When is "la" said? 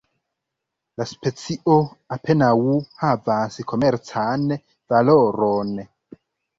1.01-1.05